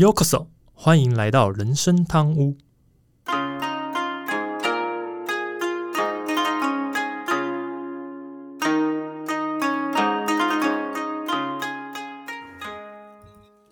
[0.00, 2.56] Yokoso，欢迎来到人生汤屋。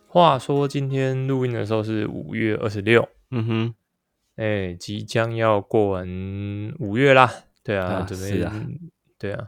[0.06, 3.74] 话说今天录音的时候是五月二十六，嗯哼，
[4.36, 6.06] 哎，即将要过完
[6.78, 7.32] 五月啦。
[7.62, 8.46] 对啊，啊准备
[9.18, 9.46] 对啊。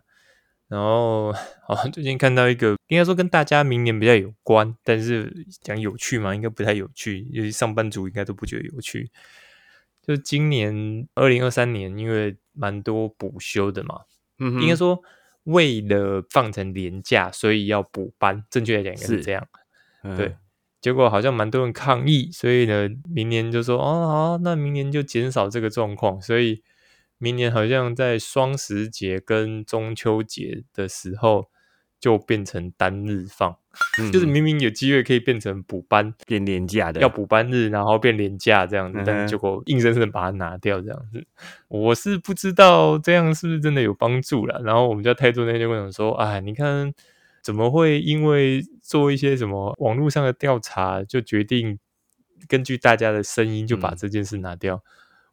[0.71, 1.33] 然后，
[1.67, 9.11] 好，最近看到一个，应该说跟大家明年比较有关，但是讲有趣嘛，应该不太有趣，尤其上班族应该都不觉得有趣。
[10.01, 14.03] 就今年二零二三年，因为蛮多补休的嘛，
[14.39, 15.03] 嗯，应该说
[15.43, 19.45] 为了放成年假，所以要补班，正确来讲应该是是这样。
[20.05, 20.37] 嗯对，
[20.81, 26.63] 结果好像蛮多人抗议，所以呢，明年就说哦好，那明年就减少这个状况，所以
[27.21, 31.51] 明年好像在双十节跟中秋节的时候
[32.01, 33.55] 就变成单日放，
[33.99, 41.23] 嗯 就是明明有机会可以变成补班，变廉价的，要补班日，然后变廉价这样子，但结果硬生生地把它拿掉这样子，
[41.69, 44.63] 我是不知道这样是不是真的有帮助了。
[44.65, 46.91] 然后我们家泰铢那天跟我说，哎，你看
[47.43, 51.79] 怎么会因为做一些什么网络上的调查，就决定
[52.49, 54.83] 根据大家的声音就把嗯这件事拿掉？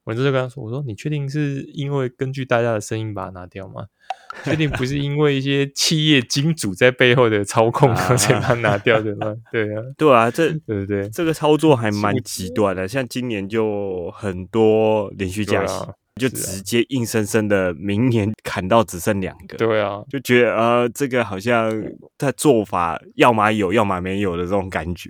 [0.08, 3.88] 我那时候跟他说：“我说你确定是因为根据大家的声音把它拿掉吗？
[4.46, 9.36] 确定不是因为一些企业金主在背后的操控， 才把它拿掉的吗？
[9.52, 11.10] 对啊，对啊，这对不对？
[11.10, 21.70] 这个操作还蛮极端的，像今年就很多连续假期，啊就直接硬生生的明年砍到只剩两个，对啊，就觉得呃，这个好像
[22.18, 25.10] 在做法要么有，要么没有的这种感觉。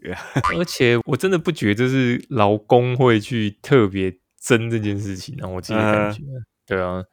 [0.58, 4.14] 而且我真的不觉得是劳工会去特别
[4.48, 6.22] 争这件事情啊，我自己的感觉。
[6.66, 7.04] 对啊，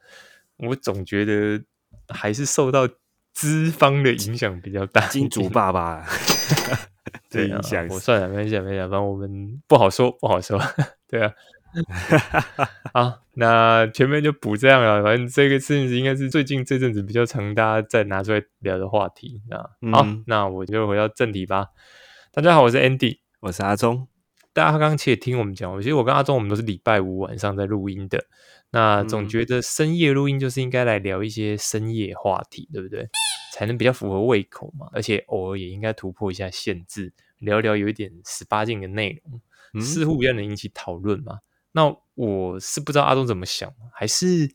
[0.57, 1.61] 我总觉得
[2.07, 2.87] 还是受到
[3.33, 5.05] 资方的影响比较大。
[5.07, 6.05] 金主爸爸
[7.29, 10.57] 的影响我算了，没关系，没关系，反正我们不好说，不好说。
[11.09, 11.33] 对啊，
[12.93, 15.03] 好，那前面就补这样了。
[15.03, 19.41] 反正这个事情应该是最近这阵子比较常大家再拿出来聊的话题。
[19.49, 19.57] 那
[19.91, 21.67] 好，嗯那我就回到正题吧。
[22.31, 23.19] 大家好，我是 Andy。
[23.41, 24.07] 我是阿忠，
[24.55, 28.25] 大家刚刚其实也听我们讲，其实我跟阿忠我们都是礼拜五晚上在录音的。
[28.71, 33.05] 那总嗯觉得深夜录音就是应该来聊一些深夜话题，对不对？
[33.53, 34.87] 才能比较符合胃口嘛。
[34.93, 39.41] 而且偶尔也应该突破一下限制，聊聊有一点十八禁的内容，
[39.73, 41.39] 嗯似乎比较能引起讨论嘛。
[41.73, 44.49] 那我是不知道阿忠怎么想，还是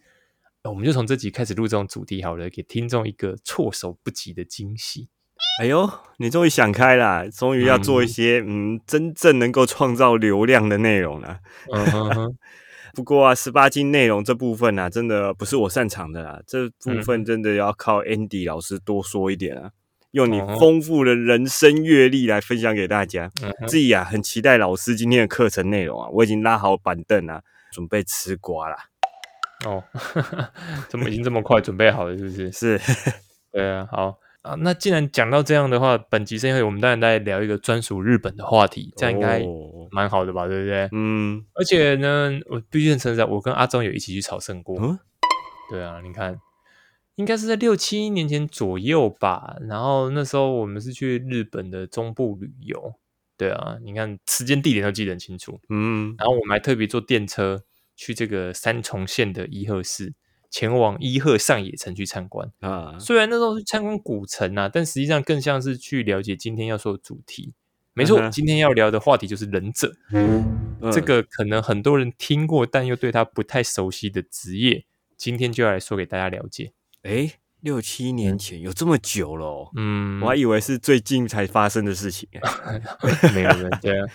[0.63, 5.11] 呃我们就从这集开始录这种主题好了，给听众一个措手不及的惊喜。
[5.61, 11.39] 哎呦，你终于想开了，终于要做一些嗯真正能够创造流量的内容了。
[11.73, 12.37] 嗯哼哼，
[12.95, 19.71] 不过啊，十八禁内容这部分啊，真的不是我擅长的啦，这部分真的要靠 Andy 老师多说一点啊，
[20.13, 23.31] 用你哦丰富的人生阅历来分享给大家。
[23.43, 28.77] 嗯自己啊，很期待老师今天的课程内容啊，我已经拉好板凳啊，准备吃瓜啦。
[29.67, 29.85] 哦，
[30.89, 32.51] 怎么已经这么快准备好了，是不是？
[32.51, 32.81] 是，
[33.53, 34.55] 对啊，好啊。
[34.59, 40.89] 那既然讲到这样的话，本集是因为我们当然在聊一个专属日本的话题，这样应该哦蛮好的吧，对不对？
[40.93, 44.79] 嗯而且呢，我必须认承认，我跟阿忠有一起去朝圣过。
[44.81, 44.99] 嗯
[45.71, 46.37] 对啊，你看，
[47.15, 49.57] 应该是在六七年前左右吧。
[49.69, 52.95] 然后那时候我们是去日本的中部旅游。
[53.37, 55.61] 对啊，你看时间地点都记得很清楚。
[55.69, 57.63] 嗯然后我们还特别坐电车
[57.95, 60.13] 去这个三重县的伊贺市，
[60.51, 62.51] 前往伊贺上野城去参观。
[62.61, 67.55] 啊，虽然那时候是参观古城啊，但实际上更像是去了解今天要说的主题。
[67.93, 69.95] 没错，今天要聊的话题就是忍者。
[70.13, 76.73] 嗯这个可能很多人听过，但又对他不太熟悉的职业，今天就要来说给大家了解。
[77.03, 79.71] 哎，六七年前有这么久了哦。
[79.77, 82.27] 嗯，我还以为是最近才发生的事情，
[83.35, 84.07] 没有没有，对啊，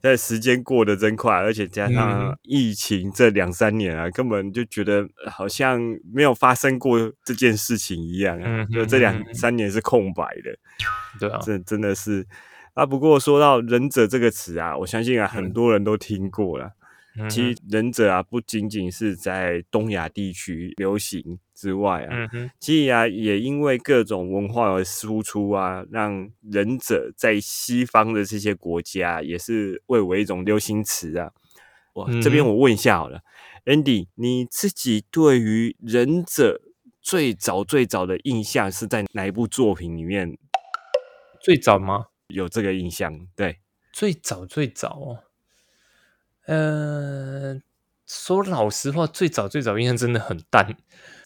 [0.00, 1.94] 但时间过得真快，而且加嗯。
[1.94, 5.80] 上疫情这两三年啊，根本就觉得呃好像
[6.12, 10.56] 没有发生过这件事情一样啊嗯，就这两三年是空白的，
[11.18, 12.26] 对啊，这真的是。
[12.74, 12.86] 啊。
[12.86, 16.72] 不过说到忍者这个词啊，我相信啊很多人都听过了。
[17.18, 22.28] 嗯其实忍者啊，不仅仅是在东亚地区流行之外啊，
[22.60, 31.32] 其实啊，也因为各种文化而输出啊，让忍者在西方的这些国家也是蔚为一种流行词啊。
[31.94, 33.20] 哇，这边我问一下好了
[33.64, 36.60] ，Andy，你自己对于忍者
[37.00, 40.38] 最早最早的印象是在哪一部作品里面
[41.42, 42.06] 最早吗？
[42.28, 43.26] 有这个印象？
[43.34, 43.58] 对，
[43.92, 45.24] 最早最早哦，
[46.48, 47.60] 呃，
[48.06, 50.76] 说老实话，最早最早印象真的很淡。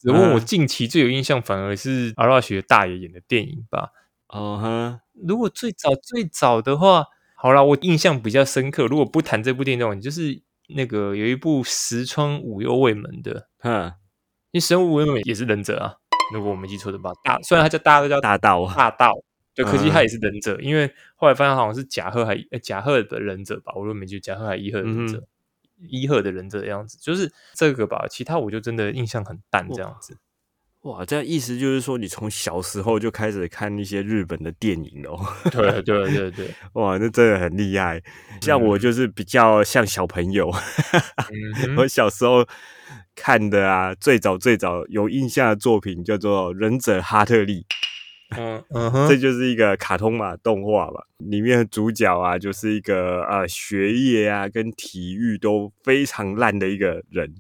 [0.03, 3.91] 如果我嗯近期最有印象，反而是阿拉学大爷演的电影吧。
[4.27, 8.87] 哦哼，如果最早最早的话，好啦，我印象比较深刻。
[8.87, 10.43] 如果不谈这部电影的话，就是
[10.75, 13.93] 那个有一部石川五右卫门的，哼，
[14.51, 15.95] 因为神武卫门也是忍者啊，
[16.35, 19.13] 如果我没记错的话，大虽然他叫大家都叫大道啊，大道，
[19.55, 25.23] 对，可惜他嗯也是忍者，因为后来发现好像是甲贺还呃甲贺的忍者吧，我如果没记错，甲贺还伊贺的忍者，
[25.89, 28.07] 伊贺的忍者的样子，就是这个吧。
[28.09, 30.17] 其他我就真的印象很淡，这样子。
[30.83, 35.17] 哇，这意思就是说，你从小时候就开始看一些日本的电影哦。
[35.53, 38.03] 对对对对，哇，那真的很厉害。
[38.41, 40.51] 像我就是比较像小朋友，
[41.69, 42.45] 嗯我，小时候
[43.15, 47.63] 看的啊，最早最早有印象的作品叫做《忍者哈特利》，
[48.39, 57.35] 嗯嗯哼，这就是一个卡通嘛，动画嘛，里面的主角啊，就是一个呃学业啊跟体育都非常烂的一个人。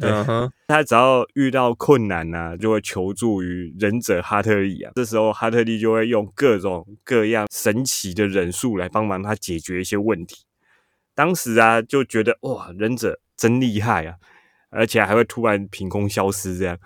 [0.00, 4.90] 嗯哼， 他只要遇到困难呢、就会求助于忍者哈特利啊。
[4.96, 10.44] 这时候哈特利就会用各种各样神奇的忍术来帮忙他解决一些问题。
[11.14, 14.16] 当时啊，就觉得哇，忍者真厉害啊，
[14.70, 16.76] 而且还会突然凭空消失这样。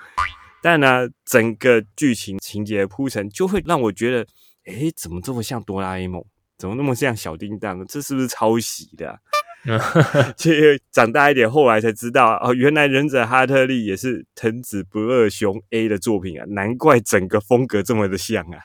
[0.63, 4.27] 但呢，整个剧情情节的铺陈就会让我觉得，
[4.65, 6.25] 诶，怎么这么像哆啦 A 梦？
[6.57, 7.87] 怎么那么像小叮当？
[7.87, 9.19] 这是不是抄袭的、啊？
[10.37, 18.59] 其实长大一点，后来才知道哦，原来忍者哈特利也是藤子不二雄 A 的作品啊，难怪整个风格这么的像啊。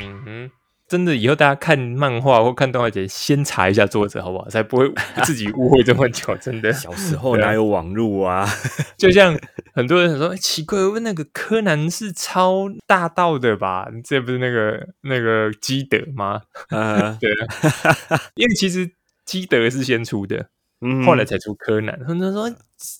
[0.00, 0.50] 嗯哼，
[0.88, 4.48] 真的，以后大家看漫画或看动画节，先查一下作者好不好？
[4.48, 4.90] 才不会
[5.24, 6.36] 自己误会这么久。
[6.36, 8.46] 真的， 小时候哪有网路啊？
[8.96, 9.36] 就像
[9.74, 13.88] 很多人想说，欸奇怪，问那个柯南是抄大道的吧？
[14.04, 16.42] 这不是那个那个基德吗？
[16.68, 18.88] 啊， 对啊，因为其实
[19.24, 20.46] 基德是先出的，
[20.80, 21.98] 嗯后来才出柯南。
[22.06, 22.48] 很多人说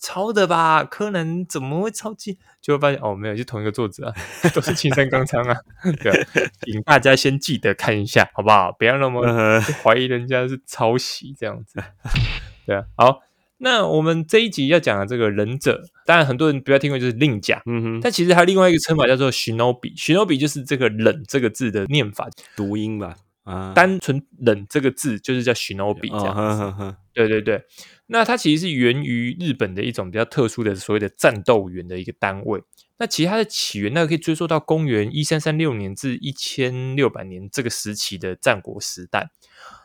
[0.00, 2.38] 抄的吧，柯南怎么会抄袭？
[2.62, 4.14] 就会发现哦，没有，是同一个作者啊，
[4.54, 5.56] 都是青山刚昌啊。
[6.02, 6.26] 对啊，
[6.62, 8.72] 请大家先记得看一下，好不好？
[8.72, 11.82] 不要那么呃怀疑人家是抄袭这样子。
[12.66, 13.20] 对啊，好，
[13.58, 23.14] 那我们这一集要讲的这个忍者，当然很多人不要听过就是令甲，嗯哼，但其实还有另外一个称法叫做 shinobi，shinobi 就是这个忍这个字的念法，读音吧，
[23.46, 26.40] 啊，单纯忍这个字就是叫 shinobi 这哦，样子。
[26.40, 27.62] 呵呵呵，对对对，
[28.06, 32.60] 那它其实是源于日本的一种比较特殊的所谓的战斗员的一个单位。
[32.98, 39.30] 那其实它的起源，那个可以追溯到公元一三三六年至一千六百年这个时期的战国时代。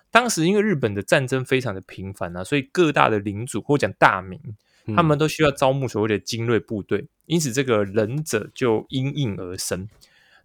[0.10, 4.40] 当时因为日本的战争非常的频繁啊，所以各大的领主或讲大名，
[4.88, 9.88] 嗯他们都需要招募所谓的精锐部队，因此这个忍者就因应而生。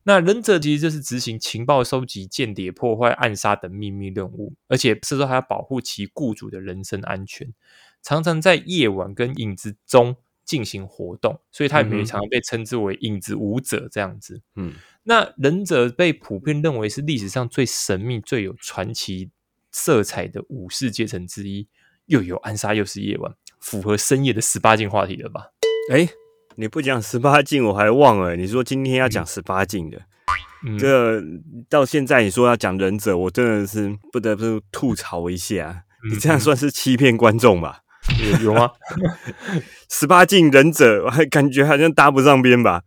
[0.09, 7.53] 那忍者其实就是执行情报收集、间谍、破坏、暗杀等秘密任务，而且这时候还要保护其雇主的人身安全，
[8.05, 10.15] 常常在夜晚跟影子中
[10.45, 14.41] 进行活动，所以他也常常被称之为影子舞者这样子。
[14.55, 19.31] 嗯那忍者被普遍认为是历史上最神秘、最有传奇
[19.73, 21.67] 色彩的武士阶层之一，
[22.07, 25.51] 又有暗杀又是夜晚，符合深夜的十八禁话题了吧？
[25.93, 26.09] 哎，
[26.59, 28.35] 你不讲十八禁，我还忘了。
[28.35, 30.01] 你说今天要讲十八禁的，
[30.67, 31.23] 嗯，这
[31.69, 35.83] 到现在你说要讲忍者，我真的是不得不吐槽一下。
[36.11, 37.81] 你这样嗯算是欺骗观众吧？
[38.23, 38.71] 有有吗？
[39.91, 42.83] 十八禁忍者，我还感觉好像搭不上边吧？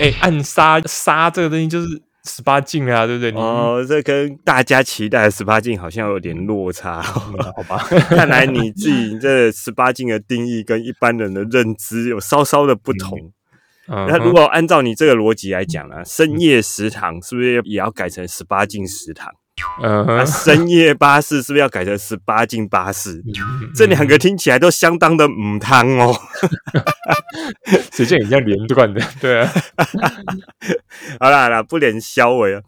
[0.00, 3.30] 哎、暗杀杀这个东西就是十八禁啊，对不对？
[3.32, 7.78] 哦，这跟大家期待的十八禁好像有点落差、嗯好吧？
[8.10, 13.18] 看来你自己这十八禁的定义跟一般人的认知有稍稍的不同。
[13.18, 13.32] 嗯
[14.08, 19.28] 那如果按照你这个逻辑来讲啊，深夜食堂是不是也要改成十八禁食堂？
[19.82, 23.22] 嗯深夜巴士是不是要改成十八禁巴士？
[23.26, 26.14] 嗯这两个听起来都相当的母汤哦。
[27.92, 29.00] 谁叫你这样连贯的？
[29.20, 29.52] 对啊，
[31.20, 32.62] 好啦好啦，不连消尾啊，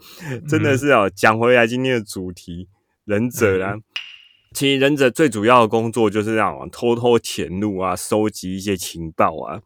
[0.49, 1.11] 真的嗯是哦。
[1.15, 2.69] 讲回来今天的主题，
[3.05, 3.77] 忍者啦。
[4.53, 9.61] 其实忍者最主要的工作就是让我偷偷潜入啊，收集一些情报啊。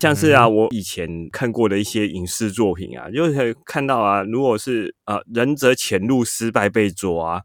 [0.00, 7.42] 像是啊，我以前看过的一些影视作品啊，就会看到啊，如果是呃忍者潜入失败被抓、啊，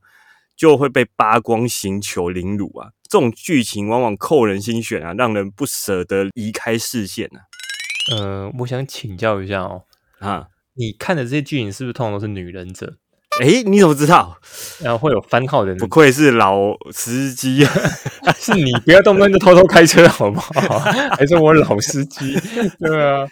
[0.55, 2.89] 就会被扒光刑求凌辱啊。
[3.09, 7.39] 这种剧情往往扣人心弦啊，让人不舍得移开视线啊。
[8.15, 9.83] 呃，我想请教一下哦，
[10.19, 12.97] 啊，你看的这些剧情是不是通常都是女忍者？
[13.39, 14.37] 诶，你怎么知道？
[14.83, 17.71] 然后会有番号的人不愧是老司机啊！
[18.37, 20.51] 是你不要动不动就偷偷开车好不好？
[21.15, 22.37] 还是我老司机？
[22.79, 23.25] 对啊，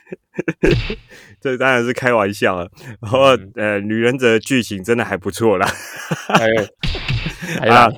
[1.42, 2.70] 这当然是开玩笑了。
[3.02, 5.68] 然后嗯呃，女忍者的剧情真的还不错啦。
[6.28, 6.66] 还有，
[7.60, 7.90] 还有、啊，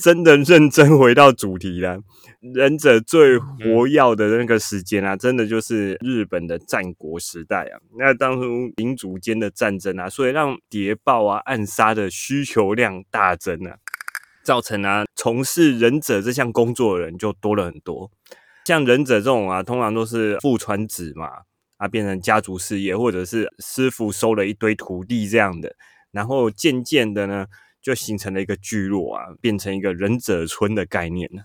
[0.00, 1.98] 真的认真回到主题了。
[2.54, 7.78] 忍者最活跃的那个时间啊，真的就是日本的战国时代啊。
[7.96, 13.76] 那当初民族间的战争啊，所以让谍报啊、暗杀的需求量大增啊。
[14.42, 18.10] 造成啊从事忍者这项工作的人就多了很多。
[18.64, 21.28] 像忍者这种啊，通常都是父传子嘛，
[21.76, 25.76] 啊变成家族事业，或者是师傅收了一堆徒弟这样的，
[26.10, 27.46] 然后渐渐的呢，
[27.80, 31.44] 就形成了一个聚落啊，变成一个忍者村的概念了。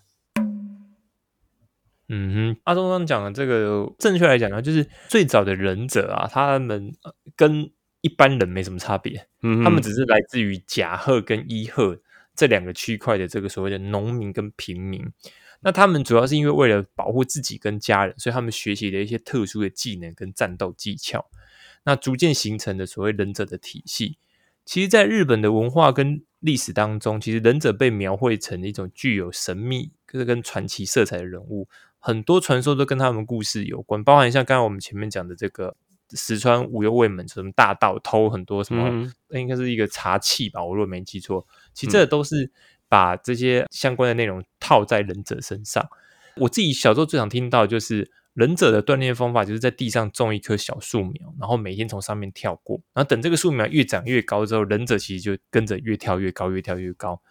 [2.09, 6.93] 嗯哼，阿忠刚讲的这个，正确来讲呢，就是最早的忍者啊，他们
[7.35, 7.69] 跟
[8.01, 11.99] 一般人没什么差别，嗯，他们只是来自于甲贺跟伊贺
[12.35, 15.05] 这两个区块的这个所谓的农民跟平民。
[15.61, 21.29] 那他们主要是因为为了保护自己跟家人，所以他们学习了一些特殊的技能跟战斗技巧，
[21.83, 24.17] 那逐渐形成的所谓忍者的体系。
[24.63, 31.67] 其实，在日本的文化跟历史当中，其实忍者被描绘成一种具有神秘跟传奇色彩的人物。
[32.07, 35.75] 很多传说都跟他们故事有关，包含像刚刚我们前面讲的这个
[36.11, 42.49] 石川五右卫门什么大盗偷很多什么，那应该是一个茶器吧，我如果没记错，其实这都是
[42.87, 45.85] 把这些相关的内容套在忍者身上。
[46.37, 57.21] 我自己小时候最常听到就是忍者的锻炼方法，就是在地上种一棵小树苗，然后每天从上面跳过，然后等这个树苗越长越高之后，忍者其实就跟着越跳越高，越跳越高。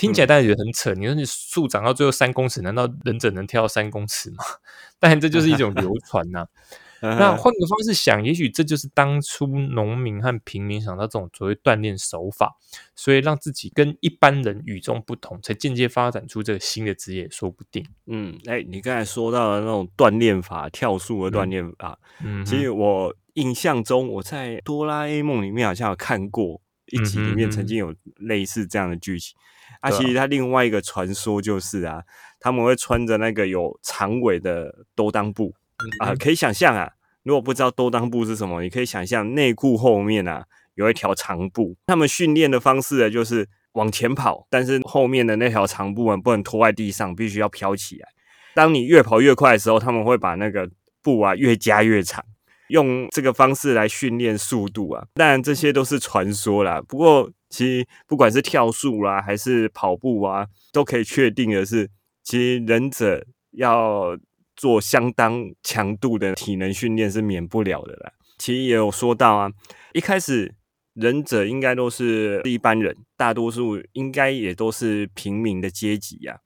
[0.00, 4.42] 听起来大家觉得很扯，你说你树长到最后三公尺，难道忍者能跳到三公尺吗？
[4.98, 6.46] 当然，这就是一种流 传呐。
[7.02, 12.54] 那换个方式想，也许这就是当初农民和平民想到这种所谓锻炼手法，
[12.94, 17.86] 所以让自己跟一般人与众不同，才间接发展出这个新的职业，说不定。
[18.06, 29.36] 嗯，哎，你刚才说到的那种锻炼法，跳树的锻炼法，嗯，其实我印象中我在哆啦 A 梦里面好像有看过一集，里面曾经有类似这样的剧情。
[29.80, 32.02] 啊，其实它另外一个传说就是啊，
[32.38, 35.54] 他们会穿着那个有长尾的兜裆布
[36.00, 36.90] 啊，可以想象啊，
[37.22, 40.44] 如果不知道兜裆布是什么，你可以想象内裤后面啊
[40.74, 41.76] 有一条长布。
[41.86, 48.08] 他们训练的方式呢，就是往前跑，但是后面的那条长布啊不能拖在地上，必须要飘起来。
[48.54, 50.68] 当你越跑越快的时候，他们会把那个
[51.02, 52.24] 布啊越加越长。
[52.70, 56.80] 用这个方式来训练速度啊，当然这些都是传说啦。
[56.88, 61.90] 不过其实不管是跳树啦，还是跑步啊，都可以确定的是，
[62.22, 64.16] 其实忍者要
[64.54, 68.12] 做相当强度的体能训练是免不了的啦。
[68.38, 69.50] 其实也有说到啊，
[69.92, 70.54] 一开始
[70.94, 76.38] 忍者应该都是一般人，大多数应该也都是平民的阶级呀。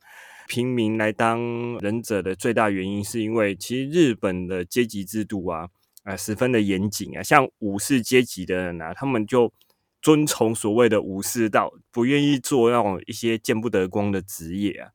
[0.49, 5.69] 平民来当忍者的最大原因，是因为其实日本的阶级制度啊。
[6.05, 9.53] 啊，十分的严谨啊，像武士阶级的人啊，他们就
[10.01, 14.91] 遵从所谓的武士道，不愿意做那种一些见不得光的职业啊。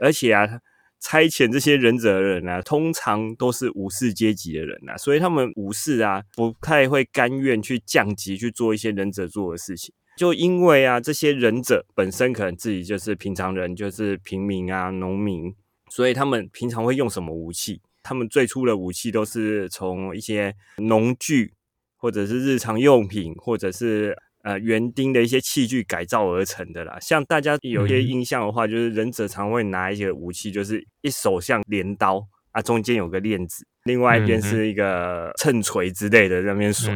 [0.00, 0.60] 而且啊，
[0.98, 9.94] 差遣这些忍者的人啊，通常都是武士阶级的人啊，所以他们武士啊，不太会甘愿去降级去做一些忍者做的事情。
[10.16, 15.54] 就因为啊，这些忍者本身可能自己就是平常人，就是平民啊、农民，
[15.90, 17.82] 所以他们平常会用什么武器？
[18.06, 21.52] 他们最初的武器都是从一些农具，
[21.96, 26.96] 或者是日常用品，或者是呃园丁的一些器具改造而成的啦。
[27.00, 36.94] 像大家有些印象的话，就是忍者常会拿一些武器，就是一手像镰刀啊，中间有个链子，另外一边是一个秤锤之类的在那边甩，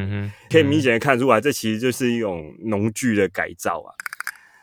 [0.48, 3.90] 可以明显的看出来，这其实就是一种农具的改造啊，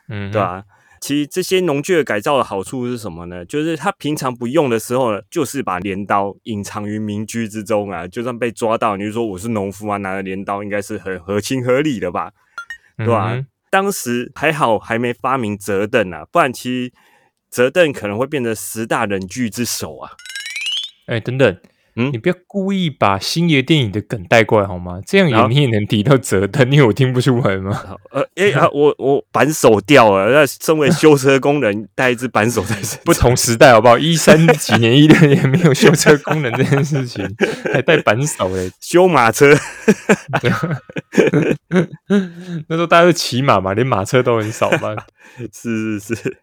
[0.08, 0.64] 嗯，对吧？
[1.00, 3.46] 其实这些农具的改造的好处是什么呢？
[3.46, 8.08] 就是他平常不用的时候呢，就是把镰刀隐藏于民居之中啊。
[8.08, 12.32] 就算被抓到，你就说我是农夫啊，拿着镰刀应该是很合情合理的吧？
[12.98, 13.46] 对吧？
[13.70, 16.94] 当时还好还没发明折凳啊，不然其实
[17.52, 20.12] 折凳可能会变成十大忍具之首啊。
[21.08, 21.58] 哎，等等。
[21.98, 25.02] 嗯，你不要故意把星爷电影的梗带过来好吗？
[25.06, 27.98] 这样也你也能提到折凳，因为我听不出来吗？
[28.12, 30.32] 呃，哎啊，我我扳手掉了。
[30.32, 33.98] 那身为修车工人，带一只扳手在身，不同时代好不好？
[33.98, 37.28] 一三几年、一六年没有修车工人这件事情，
[37.74, 39.54] 还带扳手嘞，修马车。
[42.68, 44.96] 那时候大家都骑马嘛，连马车都很少嘛。
[45.52, 46.38] 是 是是。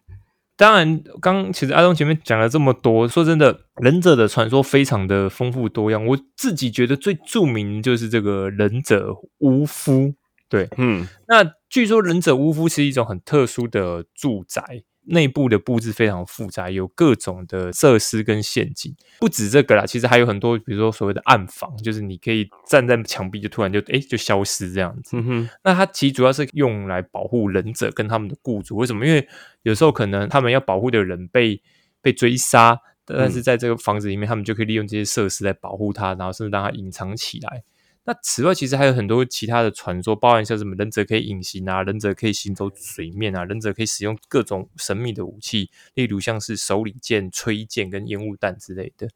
[0.57, 6.05] 当然，刚其实阿东前面讲了这么多，说真的，忍者的传说非常的丰富多样。
[6.05, 10.13] 我自己觉得最著名就是这个忍者巫夫，
[10.47, 14.83] 对，嗯，那据说忍者巫夫是一种很特殊的住宅。
[15.07, 18.95] 内部的布置非常复杂，有各种的设施跟陷阱。
[19.19, 25.17] 不止这个啦，其实还有很多，比如说所谓的暗房，就是你可以站在墙壁，就突然就哎就消失这样子。
[25.17, 28.75] 嗯那它其实主要是用来保护忍者跟他们的雇主。
[28.77, 29.05] 为什么？
[29.05, 29.27] 因为
[29.63, 31.61] 有时候可能他们要保护的人被
[32.01, 37.63] 被追杀，但是在这个房子里面，他们就可以利用这些设施来保护他，然后甚至让他隐藏起来。
[38.07, 49.09] 那此外，其实还有很多其他的传说，包含像什么忍者可以隐形啊，忍者可以行走水面啊，忍者可以使用各种神秘的武器，例如像是手里剑、吹剑跟烟雾弹之类的。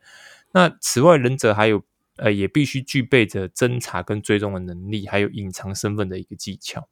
[0.53, 1.83] 那此外，忍者还有
[2.17, 6.89] 呃，也必须具备着侦查跟追踪的能力，还有隐藏身份的一个技巧。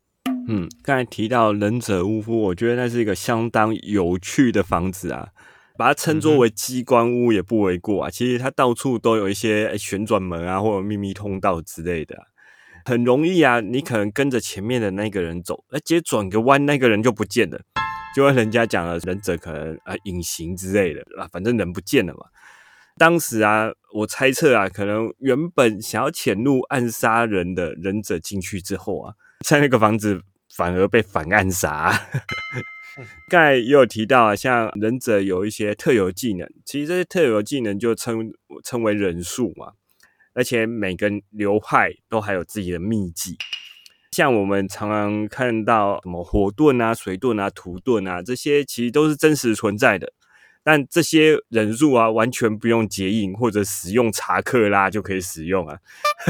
[0.48, 5.30] 嗯，刚才提到忍者屋夫，我觉得那是一个相当有趣的房子啊。
[5.78, 8.10] 把它称作为机关屋也不为过啊！
[8.10, 12.18] 其实它到处都有一些旋转门啊，或者秘密通道之类的，
[12.84, 13.60] 很容易啊。
[13.60, 17.60] 你可能跟着前面的那个人走，而接转个弯，那个人就不见了，
[18.16, 22.26] 就跟人家讲了，忍者可能啊隐形之类的啊，反正人不见了嘛。
[22.98, 29.14] 当时啊，我猜测啊，可能原本想要潜入暗杀人的忍者进去之后啊，
[29.46, 30.22] 在那个房子
[30.56, 32.08] 反而被反暗杀。
[32.52, 32.77] 刚
[33.30, 38.32] 才也有提到啊，像忍者有一些特有技能，其实这些特有技能就称
[38.64, 39.74] 称为忍术嘛，
[40.34, 43.38] 而且每个流派都还有自己的秘技，
[44.12, 50.14] 像我们常常看到什么火遁啊、水遁啊、土遁啊，这些其实都是真实存在的，
[50.64, 55.78] 但这些忍术啊，完全不用结印或者使用查克拉就可以使用啊，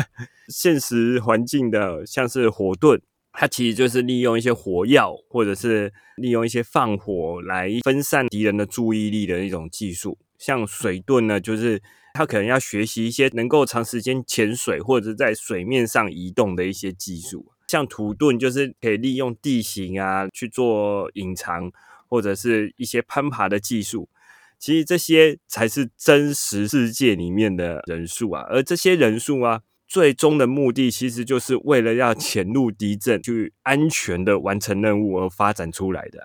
[0.50, 3.00] 现实环境的像是火遁。
[3.40, 10.18] 它其实就是利用一些火药，或者是利用一些放火来分散敌人的注意力的一种技术。
[10.40, 11.80] 像水遁呢，就是
[12.16, 17.52] 它可能要学习一些能够长时间潜水或者在水面上移动的一些技术。
[17.68, 21.72] 像土遁，就是可以利用地形啊去做隐藏，
[22.10, 24.10] 或者是一些攀爬的技术。
[24.58, 29.62] 其实这些才是真实世界里面的人数啊，而这些人数啊。
[29.88, 36.20] 最终的目的其实就是为了要潜入敌阵，去安全的完成任务而发展出来的。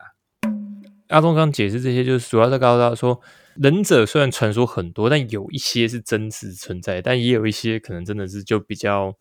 [1.08, 3.20] 阿峰刚解释这些，就是主要在告诉大家说，
[3.54, 9.14] 忍者虽然传说很多，但有一些是真实存在，但也有一些可能真的是就比较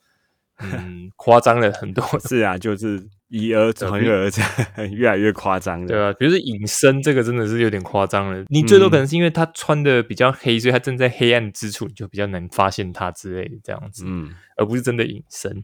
[0.58, 2.04] 嗯 夸张了很多。
[2.28, 3.08] 是啊，就是。
[3.32, 6.12] 以讹传讹，这样 越来越夸张，对啊？
[6.20, 8.46] 比如说隐身，这个真的是有点夸张了。
[8.50, 15.64] 你最多可能是因为他穿的比较黑，所以他正在黑暗之处，你就比较难发现他之类的这样子，嗯，而不是真的隐身。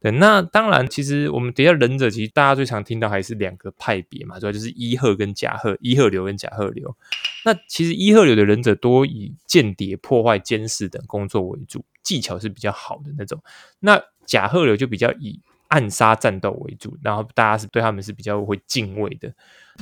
[0.00, 6.94] 对，那当然，其实我们底下忍者，其实大家最常听到还是两个派别嘛，主要就是伊贺跟甲贺，伊贺流跟甲贺流。
[7.44, 13.42] 那其实伊贺流的忍者多以间谍、破坏、监视等工作为主，技巧是比较好的那种。
[13.80, 19.34] 那甲贺流就比较以暗杀战斗为主，然后大家是对他们是比较会敬畏的。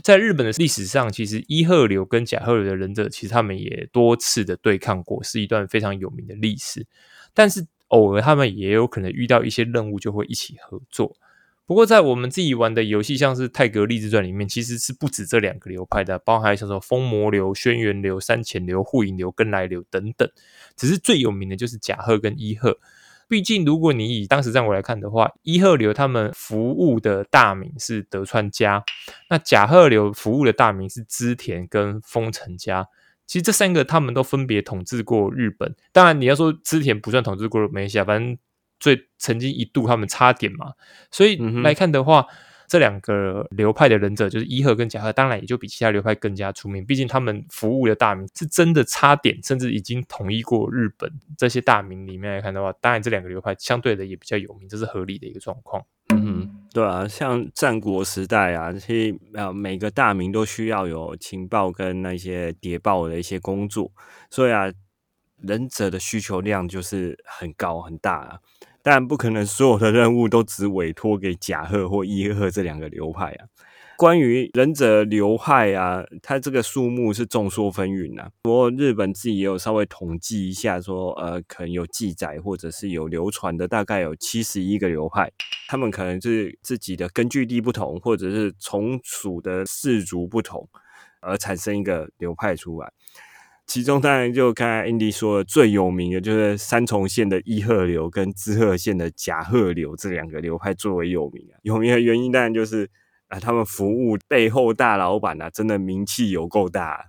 [0.02, 6.86] 在日本的历史上，其实伊贺流跟甲贺流的忍者，其实他们也多次的对抗过，是一段非常有名的历史。
[7.34, 11.16] 但是偶尔他们也有可能遇到一些任务，就会一起合作。
[11.64, 20.28] 不过在我们自己玩的游戏，像是《泰格立志传》里面，其实是不止这两个流派的，包含像说风魔流、轩辕流、三潜流、护影流、跟来流等等。
[20.76, 22.78] 只是最有名的就是甲贺跟伊贺。
[23.32, 28.84] 毕竟，如果你以当时战国来看的话，伊贺流他们服务的大名是德川家，
[29.30, 32.86] 那甲贺流服务的大名是织田跟丰臣家。
[33.26, 35.74] 其实这三个他们都分别统治过日本。
[35.92, 38.36] 当然，你要说织田不算统治过没西亚，反正
[38.78, 40.74] 最曾经一度他们差点嘛。
[41.10, 42.26] 所以来看的话。
[42.72, 46.82] 这两个流派的忍者，就是伊贺跟甲贺，当然也就比其他流派更加出名。
[46.86, 51.12] 毕竟他们服务的大名是真的差点，甚至已经统一过日本。
[51.36, 55.84] 这些大名里面来看的话，当然这两个流派相对的也比较有名，这是合理的一个状况。
[56.14, 63.92] 嗯，对啊，像战国时代啊，这些呃每个大名都需要有情报跟那些谍报的一些工作，
[64.30, 64.72] 所以啊，
[65.36, 68.38] 忍者的需求量就是很高很大啊。
[68.82, 73.46] 但不可能所有的任务都只委托给甲贺或伊贺这两个流派啊。
[73.96, 78.28] 关于忍者流派啊，它这个数目是众说纷纭啊。
[78.42, 85.30] 不过日本自己也有稍微统计一下，说呃，可能有记载或者是有流传的，大概有七十一个流派。
[85.68, 90.68] 他们可能是自己的根据地不同，或者是从属的氏族不同，
[91.20, 92.92] 而产生一个流派出来。
[93.64, 101.56] 其中当然就刚才 Andy 说的最有名的就是三重县的伊贺流跟滋贺县的甲贺流这两个流派最为有名啊。
[101.62, 102.90] 有名的原因当然就是
[103.28, 107.06] 啊，他们服务背后大老板啊，真的名气有够大。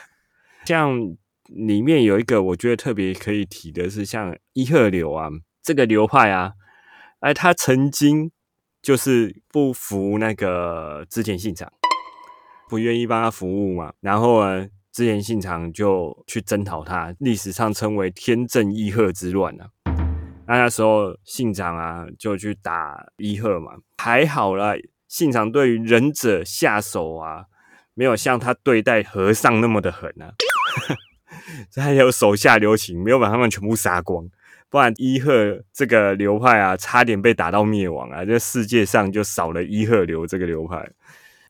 [0.66, 5.30] 像里面有一个我觉得特别可以提的是，像伊贺流啊
[5.62, 6.52] 这个流派啊，
[7.20, 8.30] 哎，他曾经
[8.82, 11.72] 就是不服那个织田信长，
[12.68, 14.68] 不愿意帮他服务嘛，然后呢？
[14.94, 19.66] 织田信长就去征讨他，历史上称为天正伊贺之乱啊。
[20.46, 24.76] 那那时候信长啊就去打伊贺嘛，还好了，
[25.08, 27.46] 信长对于忍者下手啊，
[27.94, 30.30] 没有像他对待和尚那么的狠啊，
[31.74, 34.30] 他有手下留情，没有把他们全部杀光。
[34.70, 40.88] 不然伊贺这个流派啊，差点被打到灭亡啊，这世界上就少了伊贺流这个流派。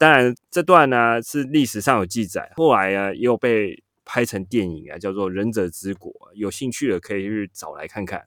[0.05, 8.23] 当然，这段呢是历史上有记载，后来啊又被拍成电影啊，叫做《忍者之国》，有兴趣的可以去找来看看。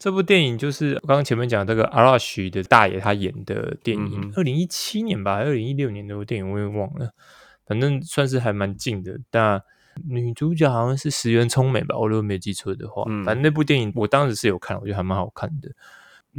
[0.00, 7.12] 这部电影就是刚刚前面讲这个阿拉许的大爷他演的电影，二零一七年吧，二零一六年那部电影我也忘了，
[7.64, 9.16] 反正算是还蛮近的。
[9.30, 9.62] 但
[10.08, 13.04] 女主角好像是石原聪美吧，我如果没记错的话。
[13.24, 15.70] 反正那部电影我当时是有看，我觉得还蛮好看的。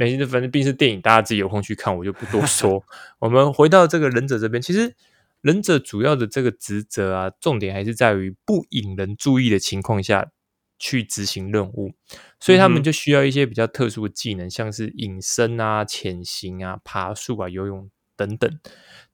[0.00, 2.82] 没事，反正毕竟是电影，大家自己有空去看，我就不多 说。
[3.18, 4.94] 我们回到这个忍者这边，其实
[5.42, 10.30] 忍者主要的这个职责啊，重点还是在于不引人注意的情况下
[10.78, 11.92] 去执行任务。
[12.40, 18.58] 所以他们就需要一些比较特殊的技能，像是隐身啊、潜行啊、爬树啊、游泳等等。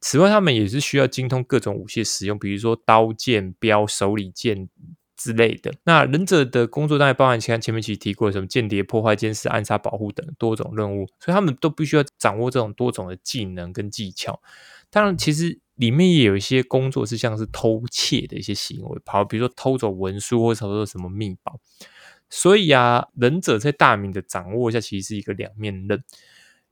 [0.01, 4.69] 此外，他们也是需要精通各种武器使用，比如说刀剑、镖、手里剑
[5.17, 5.73] 之类的。
[5.85, 14.41] 那忍者的工作当然包含，前前面其实提过什么间谍、破坏、监视、暗杀、保护等多种任务，所以他们都必须要掌握这种多种的技能跟技巧。
[14.91, 21.59] 当然，其实里面也有一些工作是像是偷窃的一些行为，跑，比如说偷走文书或者偷走什么密宝。
[22.29, 26.03] 所以啊，忍者在大名的掌握下，其实是一个两面刃，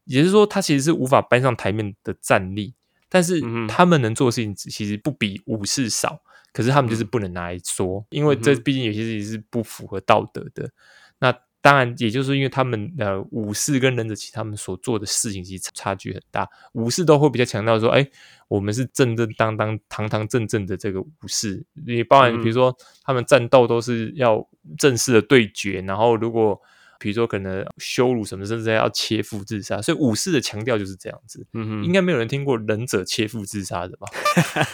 [0.05, 2.75] 也就是说，他其实是无法搬上台面的战力，
[3.09, 6.23] 但是他们能做的事情其实不比武士少，
[6.55, 10.71] 可是他们就是不能拿来说，因为这毕竟有些事情是不符合道德的。
[11.19, 16.49] 那当然，也就是因为他们呃武士跟忍者，其实他们所做的事情其实差距很大。
[16.75, 18.07] 武士都会比较强调说，哎，
[18.49, 21.65] 我们是正正当当、堂堂正正的这个武士。
[21.73, 24.47] 你包含比如说，他们战斗都是要
[24.79, 26.61] 正式的对决，然后如果
[26.99, 29.81] 比如说可能羞辱什么，甚至要切腹自杀。
[29.83, 31.47] 所以武士的强调就是这样子。
[31.53, 34.07] 嗯哼，应该没有人听过忍者切腹自杀的吧？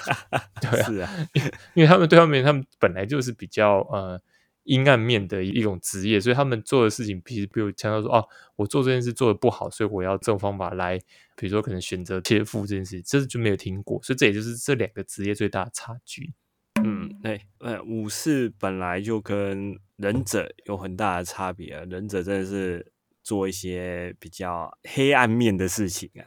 [0.61, 1.28] 对啊，
[1.74, 4.20] 因为他们对他们，他们本来就是比较呃。
[4.64, 10.98] 阴暗面的一种职业，所以他们做的事情，其实比如强调说，哦，我做这件事做的不好，所以我要这种方法来，
[11.35, 16.35] 比如说可能选择切腹这件事，这就没有听过，所以这也就是这两个职业最大的差距。
[16.84, 26.24] 嗯，对，呃，武士本来就跟忍者有很大的差别啊，忍者真的是做一些比较黑暗面的事情啊。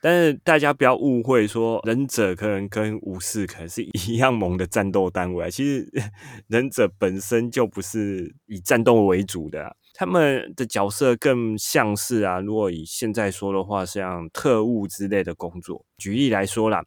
[0.00, 5.46] 但是大家不要误会，说忍者可能跟武士可能是一样猛的战斗单位。
[5.46, 5.90] 啊其实
[6.46, 15.86] 忍者本身就不是以战斗为主的，他们的角色更像是啊，如果以现在说的话，像特务之类的工作。
[15.96, 16.84] 举例来说啦，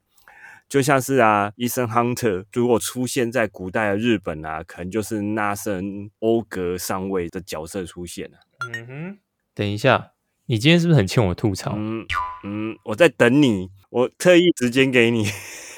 [0.68, 8.38] 就像是啊，医生 Hunter 如果出现在古代的日本啊，可能就是那森欧格上尉的角色出现了。
[8.74, 9.18] 嗯哼，
[9.54, 10.12] 等一下。
[10.50, 11.74] 你今天是不是很欠我吐槽？
[11.76, 12.06] 嗯
[12.46, 15.26] 嗯，我在等你，我特意时间给你。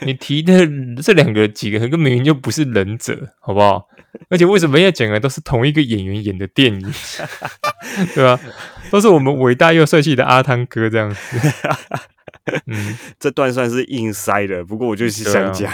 [0.05, 0.67] 你提的
[1.01, 3.88] 这两个几个，根本明明就不是忍者，好不好？
[4.29, 6.93] 而且为什么要讲的都是同一个演员演的电影？
[8.15, 8.39] 对吧？
[8.89, 11.19] 都是我们伟大又帅气的阿汤哥这样子。
[12.65, 15.71] 嗯，这段算是硬塞的，不过我就是想讲。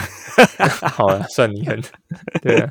[0.81, 1.81] 好了，算你狠。
[2.41, 2.69] 对啊，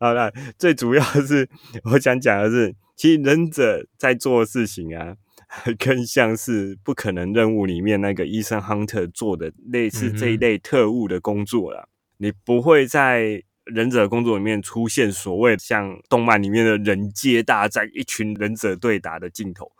[0.00, 1.48] 好了，最主要是
[1.84, 2.74] 我想讲的是。
[2.94, 5.14] 其实忍者在做的事情啊，
[5.78, 11.88] 更像是不可能任务里面那个医生 Hunter 做的类似这一类特务的工作了。
[12.16, 19.70] 你不会在忍者工作里面出现所谓像动漫里面的人界大战，一群忍者对打的镜头，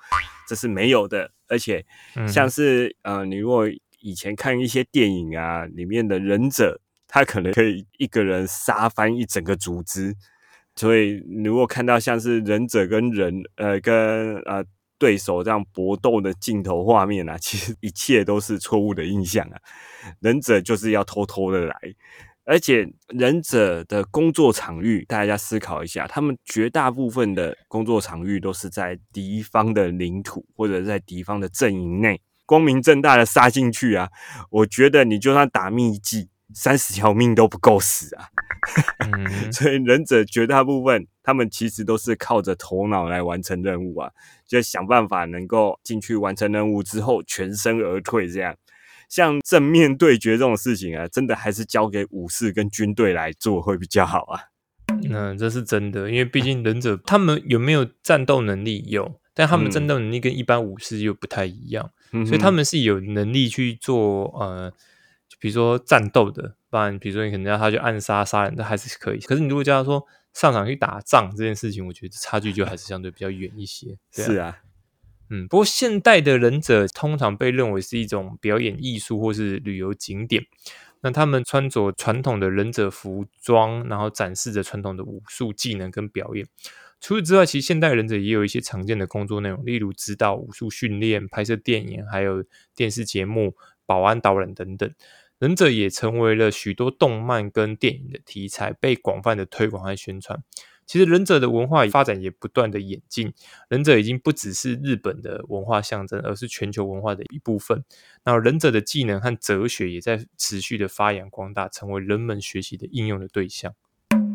[0.49, 1.31] 这是没有的。
[1.49, 1.85] 而且
[2.29, 3.69] 像是呃，你如果
[4.01, 10.15] 以前看一些电影啊，里面的忍者，他可能可以一个人杀翻一整个组织。
[10.75, 14.65] 所以，如果看到像是忍者跟人，呃，跟呃
[15.03, 19.59] 对手这样搏斗的镜头画面啊， 其实一切都是错误的印象啊。
[20.21, 21.75] 忍者就是要偷偷的来，
[22.45, 34.09] 而且忍者的工作场域，大家思考一下，他们绝大部分的工作场域都是在敌方的领土或者在敌方的阵营内，光明正大的杀进去啊！
[34.51, 36.29] 我觉得你就算打秘技。
[36.55, 38.29] 三十条命都不够死啊！
[39.51, 44.11] 所以忍者绝大部分，他们其实都是靠着头脑来完成任务啊，
[44.53, 48.29] 就想办法能够进去完成任务之后全身而退。
[48.29, 48.55] 这样，
[49.09, 54.41] 像正面对决这种事情啊，真的还是交给武士跟军队来做会比较好啊。
[55.11, 61.91] 嗯，这是真的，因为毕竟忍者他们有没有战斗能力有，但他们战斗能力跟一般武士又不太一样，
[62.27, 64.73] 所以他们是有能力去做呃。
[65.41, 69.19] 比如说战斗的，不然比如说你可能要他去暗杀杀人，这还是可以。
[69.19, 73.99] 可是你如果叫他说上场去打仗这件事情，我觉得差距就还是相对比较远一些。
[74.11, 74.59] 是啊，
[75.31, 80.45] 嗯，不过现代的忍者通常被认为是一种表演艺术或是旅游景点。
[81.05, 86.47] 那他们穿着传统的忍者服装，然后展示着传统的武术技能跟表演。
[87.01, 92.45] 除此之外，其实现代忍者也有一些常见的工作内容，例如指导武术训练、拍摄电影，还有
[92.77, 94.88] 电视节目、保安导览等等。
[95.43, 100.41] 忍者也成为了许多动漫跟电影的题材，被广泛的推广和宣传。
[100.87, 103.33] 其实忍者的文化发展也不断的演进，
[103.69, 107.83] 忍者已经不只是日本的文化象征，而是全球文化的一部分。
[108.23, 113.75] 那忍者的技能和哲学也在持续的发扬光大，成为人们学习的应用的对象。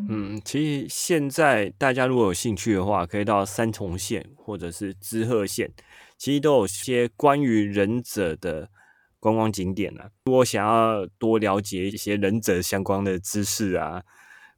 [0.10, 5.72] 嗯，其实现在大家如果有兴趣的话，可以到三重县或者是滋贺县，
[6.18, 8.70] 其实都有些关于忍者的
[9.20, 10.04] 观光景点呢。
[10.26, 14.02] 如果想要多了解一些忍者相关的知识啊，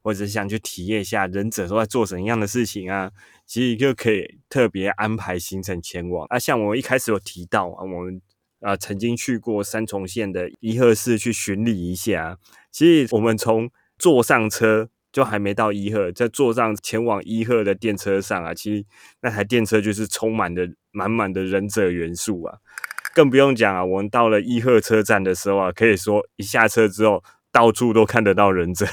[0.02, 3.10] 或者想去体验一下忍者都在做什么样的事情啊，
[3.46, 6.26] 其实就可以特别安排行程前往。
[6.30, 8.20] 啊，像我一开始有提到啊，我们
[8.60, 12.38] 啊曾经去过三重县的伊贺市去巡礼一下。
[12.70, 14.90] 其实我们从坐上车。
[15.12, 18.84] 就还没到伊贺，在坐上前往伊贺的电车上啊，其实
[19.22, 22.58] 那台电车就是充满的满满的忍者元素啊，
[23.14, 28.86] 更不用讲啊，我们到了伊贺车站的时候啊，可以说一下车之后，到处都看得到忍者，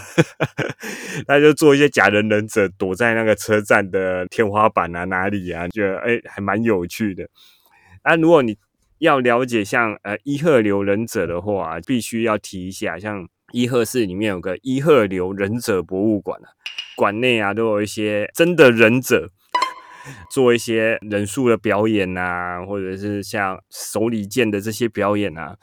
[1.27, 7.27] 那就做一些假人忍者躲在那个车站的天花板啊哪里啊，觉得哎还蛮有趣的。
[8.01, 8.57] 啊，如果你
[8.99, 13.27] 要了解像呃伊贺流忍者的话，必须要提一下像。
[13.53, 16.51] 伊贺市里面有个伊贺流忍者博物馆啊，
[16.97, 19.29] 馆内啊都有一些真的忍者
[20.29, 25.57] 做一些忍术的表演啊，或者是像手里剑的这些表演啊，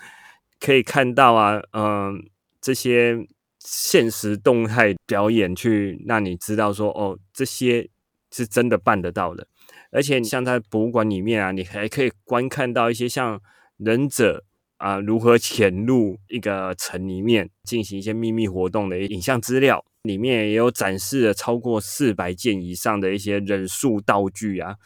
[0.60, 2.24] 可以看到啊，嗯，
[2.60, 3.26] 这些
[3.58, 7.88] 现实动态表演，去让你知道说，哦，这些
[8.30, 9.46] 是真的办得到的。
[9.90, 13.40] 而且你像在博物馆里面啊，你还可以观看到一些像
[13.76, 14.44] 忍者。
[14.84, 24.76] 啊，如何潜入一个城里面进行一些秘密活动的影像资料，里面也有展示了超过四百件以上的一些忍术道具啊。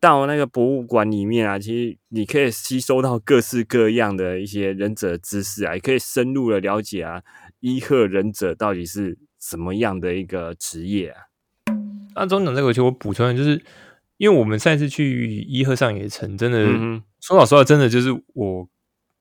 [0.00, 7.22] 到那个博物馆里面啊，其实你可以吸收到各式各样的一些忍者知识啊，也可以深入的了解啊，
[7.60, 11.20] 伊贺忍者到底是什么样的一个职业啊。
[12.14, 13.62] 那中长这个，其实我补充，就是
[14.16, 16.64] 因为我们上次去伊贺上野城，真的
[17.20, 18.66] 说老实话，真的就是我。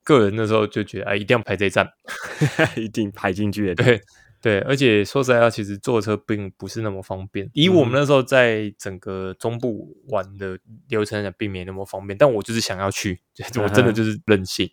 [0.04, 1.90] 个人那时候就觉得，哎，一定要排这一站，
[2.76, 3.84] 一定排进去的。
[3.84, 4.02] 对
[4.42, 7.50] 对，而且说实在话，其实坐车并不是那么方便。
[7.54, 12.18] 以我们那时候在整个中部玩的流程并没那么方便。
[12.18, 13.22] 但我就是想要去，
[13.56, 14.70] 我真的就是任性。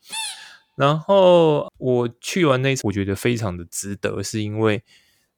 [0.75, 4.83] 然后我去完那次，我觉得非常的值得，是因为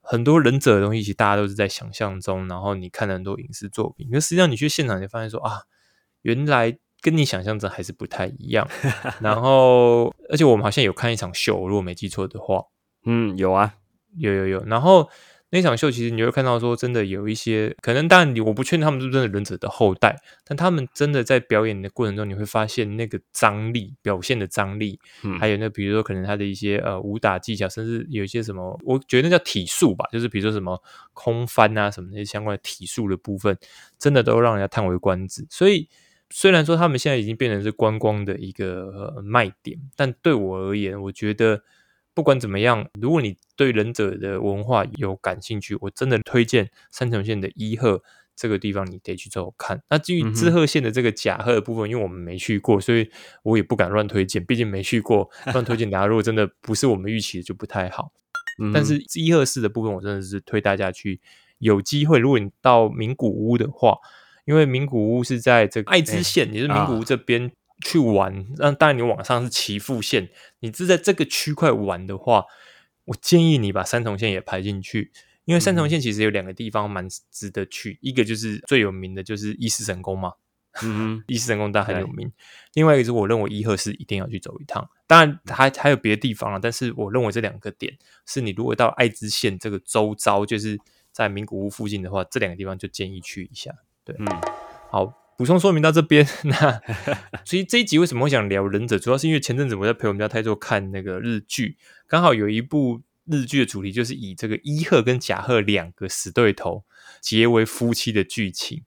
[0.01, 2.49] 很多忍者的东西，其实大家都是在想象中。
[2.49, 5.65] 然后你看了很多影视作品，可实际上你去现场，你发现说啊，
[6.23, 6.79] 原来。
[7.03, 8.67] 跟你想象中还是不太一样，
[9.21, 12.63] 然后而且我们好像有看一场秀，如果没记错的话，
[13.05, 13.75] 嗯，有啊，
[14.17, 14.65] 有有有。
[14.67, 15.11] 然后
[15.51, 25.01] 那场秀其实你会看到说，真的有一些可能，当然你我不确定他们是不是真的忍者的后代，但他们真的在表演的过程中，你会发现那个张力表现的张力，
[25.41, 30.81] 还有那比如说可能他的一些呃武打技巧，甚至有一些什么，我觉得那叫体术吧，就是比如说什么
[31.15, 33.59] 空翻啊什么那些相关的体术的部分，
[33.99, 35.89] 真的都让人家叹为观止，所以。
[36.35, 41.63] 虽然说他们现在已经变成是观光的一个卖点，但对我而言，我觉得
[42.15, 48.03] 不管怎么样，如果你对忍者的文化有感兴趣，我真的推荐三重县的伊贺
[48.35, 49.83] 这个地方，你得去走看。
[49.91, 53.11] 那至于滋贺县的这个甲贺的部分，因为我们没去过，所以
[53.43, 58.11] 我也不敢乱推荐，毕竟没去过，乱推荐大家如果真的不是我们预期的，就不太好。
[58.73, 61.21] 但是伊贺市的部分，我真的是推大家去，
[61.59, 63.99] 有机会，如果你到名古屋的话。
[64.45, 67.51] 因为名古屋是在这个爱知县，也是名古屋这边
[67.85, 68.47] 去玩。
[68.57, 70.29] 那当然，你往上是岐阜县，
[70.61, 72.45] 你是在这个区块玩的话，
[73.05, 75.13] 我建议你把三重县也排进去。
[75.45, 80.35] 因为三重县其实有两个地方蛮值得去，一个就是最有名的就是伊势神宫嘛，
[80.85, 82.33] 嗯，伊势神宫当然很有名。
[82.75, 87.93] 另外一个是我认为伊贺是一定要去走一趟，当然还还有别的地方了，但是我认为这两个点
[88.25, 90.79] 是你如果到爱知县这个周遭，就是
[91.11, 93.73] 在名古屋附近的话，这两个地方就建议去一下。
[94.05, 94.27] 对，嗯，
[94.91, 95.07] 好，
[95.39, 96.27] 补充说明到这边。
[96.45, 96.81] 那
[97.45, 106.85] 所以这一集为什么会想聊忍者，主要是因为前阵子我在陪我们家泰座看那个日剧，刚好有一部日剧的主题就是以这个伊贺跟甲贺两个死对头
[107.21, 108.83] 结为夫妻的剧情。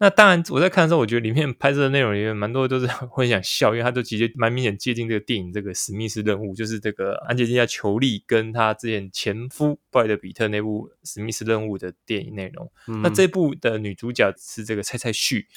[0.00, 12.70] 那当然，我在看的时候，我觉得里面拍摄的内容里面蛮多都是 会想笑，因为他都直接蛮明显接近这个电影这个史密斯任务，就是这个安吉丽娜·裘丽跟她之前前夫布莱德·比特那部史密斯任务的电影内容。
[13.02, 15.48] 那这部的女主角是这个蔡蔡旭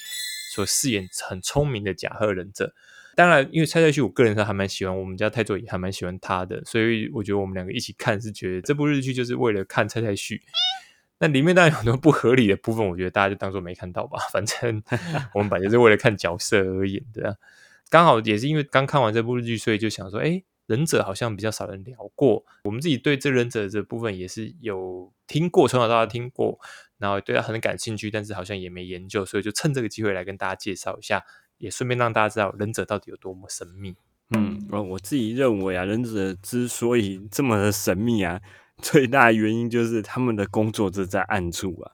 [0.52, 2.74] 所饰演很聪明的甲贺忍者。
[3.14, 10.42] 当然，因为蔡蔡旭，我个人是还蛮喜欢，我们家泰座也还蛮喜欢他的，所以我觉得我们两个一起看是觉得这部日剧就是为了看蔡蔡旭。
[11.22, 14.18] 那里面当然有很多不合理的部分，我觉得大家就当做没看到吧。
[14.32, 14.82] 反正
[15.32, 17.38] 我们本来就是为了看角色而演的。
[17.88, 22.44] 刚好也是因为刚看完这部日剧，所以就想说，哎，忍者好像比较少人聊过。
[22.64, 26.58] 我们自己对这忍者这部分也是有听过，从小到大听过，
[26.98, 31.22] 然后对他很感兴趣，但是好像也没研究，所以就趁这个机会来跟大家介绍一下，
[31.58, 33.94] 也顺便让大家知道忍者到底有多么神秘。
[34.30, 38.40] 嗯，我自己认为啊，忍者之所以这么的神秘啊。
[38.82, 41.92] 最大的原因就是他们的工作是在暗处啊，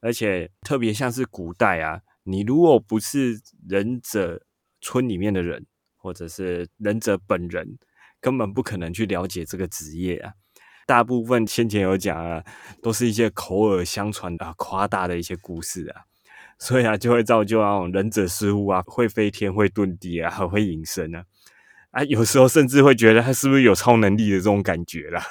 [0.00, 4.42] 而且特别像是古代啊，你如果不是忍者
[4.80, 7.78] 村里面的人，或者是忍者本人，
[8.20, 10.32] 根本不可能去了解这个职业啊。
[10.86, 12.42] 大部分先前有讲啊，
[12.82, 16.02] 都是一些口耳相传啊、夸大的一些故事啊，
[16.58, 21.24] 所以啊，就会造就那种忍者师傅啊，会飞天、会遁地啊，还会隐身啊，
[21.90, 25.22] 啊，有时候甚至会觉得他是不是有超能力的这种感觉啦。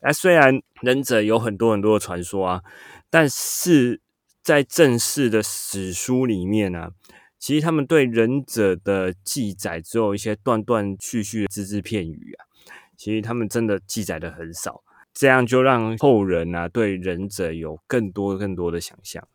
[0.00, 2.62] 那， 虽然忍者有很多很多的传说啊，
[3.10, 4.00] 但是
[4.42, 6.90] 在正式的史书里面呢，
[7.38, 12.44] 其实他们对忍者的记载只有一些断断续续的只字片语啊，
[12.96, 19.26] 其实他们真的记载的很少，这样就让后人啊对忍者有更多更多的想象。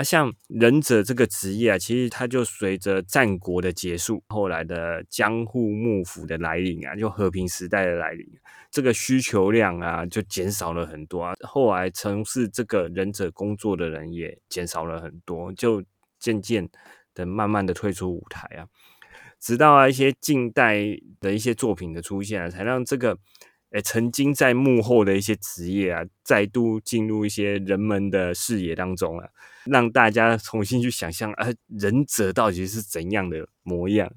[0.00, 8.26] 啊，像忍者这个职业啊，其实它就随着战国的结束，后来的江户幕府的来临啊，就和平时代的来临，
[8.70, 11.34] 这个需求量啊就减少了很多啊。
[11.42, 15.84] 后来从事这个忍者工作的人也减少了很多，就
[16.18, 16.66] 渐渐
[17.12, 18.66] 的慢慢的退出舞台啊。
[19.38, 20.78] 直到啊一些近代
[21.20, 23.18] 的一些作品的出现啊，才让这个。
[23.72, 29.28] 诶，曾经在幕后的一些职业啊，再度进入一些人们的视野当中啊，
[29.70, 34.12] 让大家重新去想象啊，忍者到底是怎样的模样？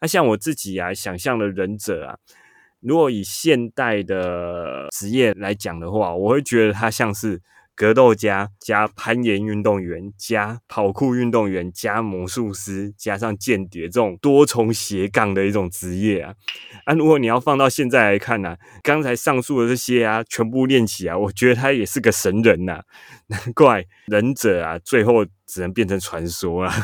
[0.00, 2.18] 那像我自己啊，想象的忍者啊，
[2.80, 7.40] 如果以现代的职业来讲的话，我会觉得他像是。
[7.74, 16.34] 格斗家加攀岩运动员加跑酷运动员加魔术师加上间谍这种多重斜杠的一种职业啊
[16.84, 16.94] 啊！
[16.94, 22.82] 如果你要放到现在来看呢，刚才上述的这些啊，全部练起啊，我觉得他也是个神人呐！
[23.28, 26.74] 难怪忍者啊，最后只能变成传说啊。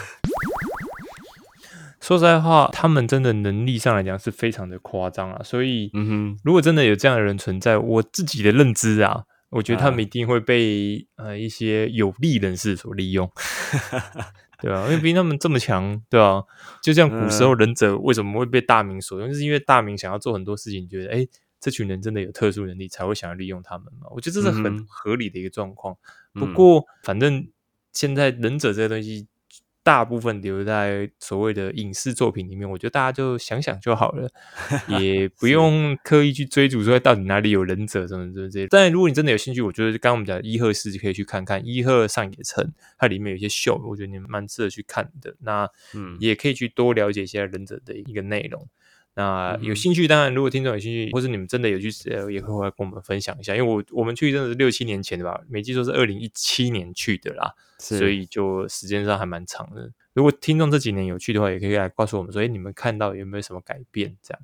[2.00, 5.42] 说实在话，他们真的能力上来讲是非常的夸张啊！
[5.44, 9.24] 所以，嗯哼，如果真的有这样的人存在，我自己的认知啊。
[9.50, 13.30] 我觉得他们一定会被呃一些有利人士所利用，
[14.60, 16.42] 对啊，因为毕竟他们这么强，对啊，
[16.82, 21.26] 就像古时候忍者为什么会被大明所用，就是因为大明想要做很多事情，觉得哎，
[21.60, 24.06] 这群人真的有特殊能力，才会想要利用他们嘛。
[24.10, 25.96] 我觉得这是很合理的一个状况。
[26.32, 27.48] 不过，反正
[27.92, 29.26] 现在忍者这些东西。
[29.88, 34.28] 大部分留在所谓的影视作品里面，我觉得大家就想想就好了，
[35.00, 38.66] 也不用刻意去追逐说到底哪里有忍者什么什么这些。
[38.68, 45.34] 但如果你真的有兴趣，我觉得刚刚我们讲一贺市可以去看看一贺上野城，它里面有一些秀，我觉得你蛮值得去看的。
[45.40, 48.68] 那嗯，也可以去多了解一下忍者的一个内容。
[49.18, 51.90] 那有兴趣，当然如果听众有兴趣，或是你们真的有去，
[52.30, 53.56] 也会来跟我们分享一下。
[53.56, 59.90] 因为我我们去真的是六七年前的吧，没记错是二零一七年去的啦，所以就时间上还蛮长的。
[60.12, 64.16] 如果听众这几年有去的话，也可以来告诉我们说，哎，你们看到有没有什么改变？
[64.22, 64.42] 这样，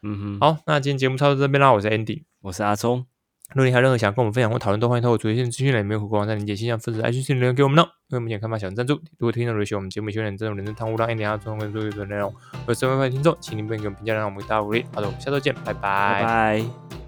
[0.00, 0.40] 嗯哼。
[0.40, 3.04] 好，那今天节目差不多这边啦，我是 Andy，我是阿聪。
[3.50, 7.86] 如果你还有任何想跟我们分享或讨论，都欢迎透过主页线资讯栏里面和光在连接信箱分子 i 信留言给我们哦。
[8.10, 8.94] 为我们想看法小赞助。
[9.18, 12.32] 如果听众有喜欢我们节目，喜欢这种人生汤污让 Andy 阿聪更多有内容，
[12.66, 14.84] 或者身为外听众，请您不要给我们评价，让我们大鼓励。
[14.92, 17.03] 好的，我们下周见，拜拜。